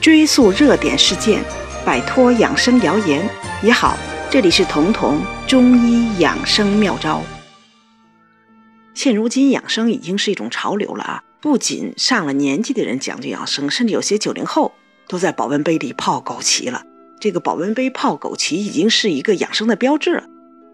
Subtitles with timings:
[0.00, 1.42] 追溯热点事件，
[1.84, 3.26] 摆脱养生谣言
[3.62, 3.96] 也好。
[4.30, 7.22] 这里是彤彤中医养生妙招。
[8.92, 11.22] 现如今养生已经是一种潮流了啊！
[11.40, 14.72] 不仅上了年纪的人讲究养生，甚至有些九零后
[15.08, 16.82] 都在保温杯里泡枸杞了。
[17.20, 20.24] 这个保温杯泡枸杞已经是一个养生的标志了。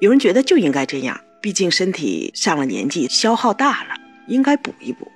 [0.00, 3.94] 有人觉得就应该这样，毕竟身体上了年纪，消耗大了，
[4.26, 5.10] 应该补一补。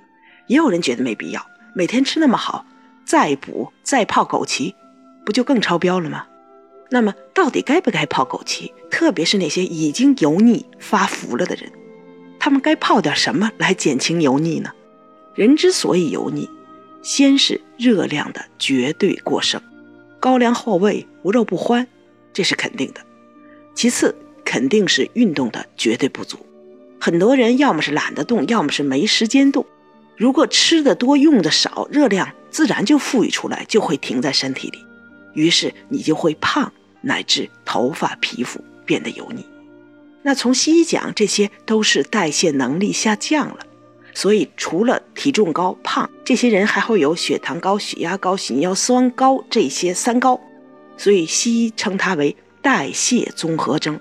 [0.47, 2.65] 也有人觉得没必要，每天吃那么好，
[3.13, 4.73] 再补再泡枸杞，
[5.23, 6.25] 不就更超标了吗？
[6.89, 8.71] 那么到底该不该泡枸杞？
[8.89, 11.71] 特别是那些已经油腻发福了的人，
[12.39, 14.71] 他们该泡点什么来减轻油腻呢？
[15.35, 16.49] 人之所以油腻，
[17.03, 19.61] 先是热量的绝对过剩，
[20.19, 21.87] 高粱厚味无肉不欢，
[22.33, 23.01] 这是肯定的。
[23.75, 26.39] 其次肯定是运动的绝对不足，
[26.99, 29.63] 很多人要么是懒得动，要么是没时间动。
[30.15, 34.79] 如果吃的多用的少，热量自然就富裕出来，就会停在身体里，
[35.33, 39.45] 于是你就会胖，乃至头发、皮肤变得油腻。
[40.21, 43.57] 那从西医讲，这些都是代谢能力下降了。
[44.13, 50.39] 所以除了体重高、胖，这些人还会有血糖高、血压高、血尿酸高这些三高。
[50.95, 53.99] 所以西医称它为代谢综合征，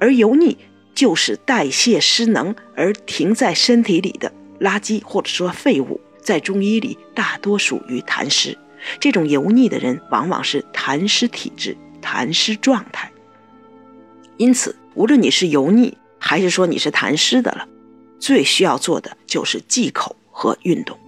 [0.00, 0.58] 而油腻
[0.94, 4.32] 就是代谢失能而停在身体里的。
[4.64, 8.56] 垃圾或者说废物，在中医里大多属于痰湿。
[8.98, 13.12] 这种油腻的人往往是痰湿体质、痰湿状态。
[14.38, 17.68] 因此，无论你是油腻，还是说你是痰湿的了，
[18.18, 20.98] 最需要做的就是忌口和运动，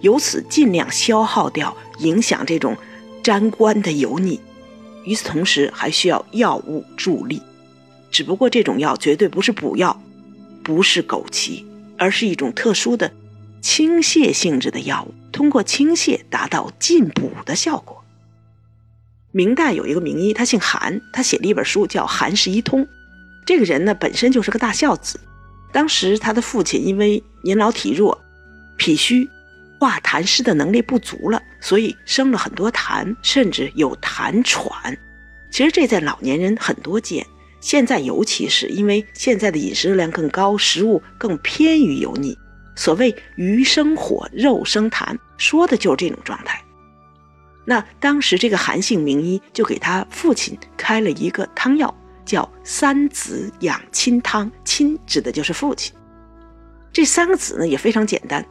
[0.00, 2.76] 由此尽量消耗掉影响这种
[3.22, 4.40] 沾官的油腻。
[5.04, 7.42] 与此同时，还需要药物助力，
[8.10, 10.00] 只不过这种药绝对不是补药，
[10.62, 11.64] 不是枸杞。
[12.02, 13.12] 而是一种特殊的
[13.60, 18.02] 清泻性质的药物，通过清泻达到进补的效果。
[19.30, 22.82] 明代有一个名医，他姓韩，他写了一本书叫《韩氏医通》。
[23.46, 25.20] 这个人呢，本身就是个大孝子。
[25.72, 28.20] 当时他的父亲因为年老体弱、
[28.76, 29.30] 脾虚、
[29.78, 34.98] 化痰湿的能力不足了，所以生了很多痰，甚至有痰喘。
[35.52, 37.24] 其实这在老年人很多见。
[37.62, 42.36] 现在尤其是因为现在的饮食热量更高，食物更偏于油腻。
[42.74, 46.60] 所谓“鱼生火，肉生痰”，说的就是这种状态。
[47.64, 55.94] 那当时这个韩姓名医就给他父亲开了一个汤药，叫“三子养亲汤”，亲指的就是父亲。
[56.92, 58.44] 这三个子呢也非常简单：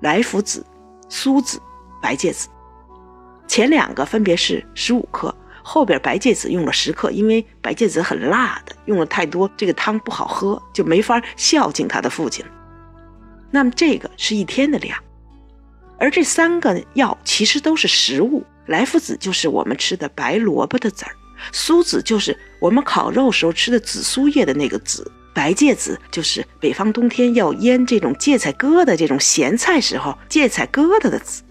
[0.00, 0.64] 莱菔子、
[1.10, 1.60] 苏子、
[2.00, 2.48] 白芥子。
[3.46, 5.34] 前两个分别是十五克。
[5.66, 12.44] 后边白芥子用了十克，因为白芥子很辣的，用了太多，这个汤不好喝，就没法孝敬他的父亲。
[13.50, 14.96] 那么这个是一天的量，
[15.98, 18.44] 而这三个药其实都是食物。
[18.66, 21.12] 莱菔子就是我们吃的白萝卜的籽儿，
[21.50, 31.42] 苏子就是我们烤肉时候吃的紫苏叶的那个籽，白芥子就是北方冬天要腌这种芥菜疙瘩这种咸菜时候芥菜疙瘩的籽。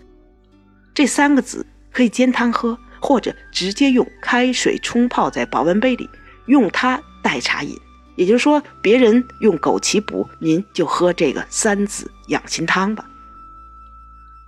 [0.93, 2.77] 这三个籽可以煎汤喝。
[3.03, 6.09] 或者直接用开水冲泡在保温杯里，
[6.45, 7.77] 用它代茶饮。
[8.15, 13.05] 也就是说，别人用枸杞补，您就喝这个三子养心汤吧。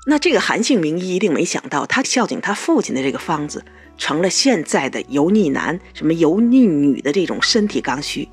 [0.06, 3.66] 那这个韩姓名医一定没想到，他孝敬他父亲的这个方子，
[3.98, 8.26] 成了现在的油腻男、什么油腻女的这种身体刚需。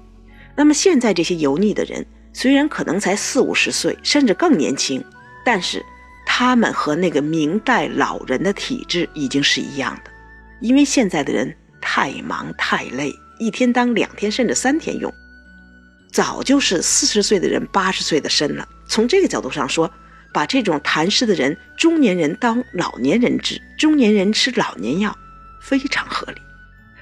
[0.54, 5.02] 那么现在这些油腻的人，虽然可能才四五十岁，甚至更年轻，
[5.44, 5.84] 但是
[6.24, 10.11] 他们和那个明代老人的体质已经是一样的。
[10.62, 15.12] 因为现在的人太忙太累，一天当两天甚至三天用，
[16.12, 18.66] 早就是四十岁的人八十岁的身了。
[18.86, 19.92] 从这个角度上说，
[20.32, 25.16] 把这种痰湿的人中年人当老年人治，中年人吃老年药，
[25.60, 26.40] 非常合理。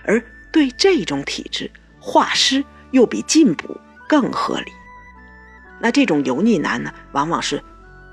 [0.04, 1.70] 而对这种体质，
[2.00, 3.78] 化湿又比进补
[4.09, 4.72] 更合理。
[5.78, 7.62] 那这种油腻男呢，往往是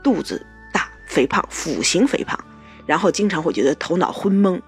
[0.03, 2.37] 肚子大、肥胖、腹型肥胖，
[2.85, 4.61] 然后经常会觉得头脑昏蒙。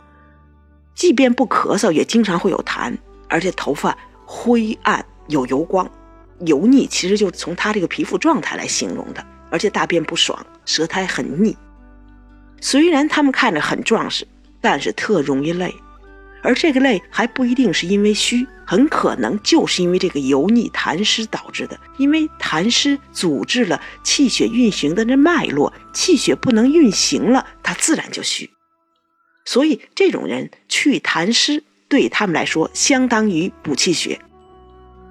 [0.99, 2.93] 即便不咳嗽，也经常会有痰，
[3.29, 5.89] 而且头发灰暗有油光，
[6.41, 9.25] 油腻其实就从他这个皮肤状态来形容的。
[9.49, 11.55] 而且大便不爽，舌苔很腻。
[12.59, 14.27] 虽然他们看着很壮实，
[14.59, 15.73] 但是特容易累，
[16.43, 21.79] 而这个累还不一定是因为虚，很可能就是因为这个油腻痰湿导致的。
[21.97, 28.49] 因为痰湿阻滞了气血运行的那脉络，气血不能运行了，它自然就虚。
[29.45, 34.19] 所以这种人去痰湿，对他们来说相当于补气血，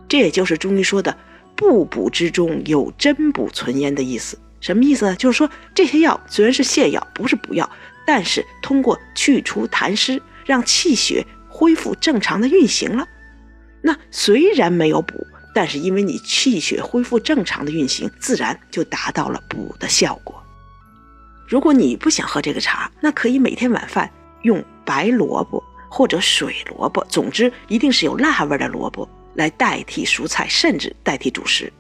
[0.08, 1.16] 这也就是中医说的
[1.56, 4.38] “不补之中有真补存焉”的意思。
[4.60, 5.14] 什么意思呢？
[5.16, 7.68] 就是说这些药虽然是泻药，不是补药，
[8.06, 13.06] 但是通过去除痰湿，让气血恢复正常的运行了。
[13.82, 15.14] 那虽然没有补，
[15.54, 20.42] 但是因为你气血恢复正常的运行，自然就达到了补的效果。
[21.46, 24.10] 如果你不想喝这个茶，那可以每天晚饭
[24.42, 31.72] 用白萝卜或者水萝卜，总之一定是有辣味的萝卜来代替蔬菜，甚至代替主食。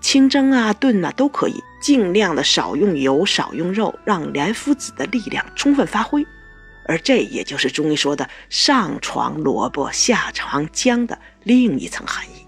[0.00, 6.24] 清蒸啊、炖啊都可以，尽量的少用油、少用肉，让莲夫子的力量充分发挥。
[6.86, 12.47] 而这也就是中医说的“上床萝卜，下床姜”的另一层含义。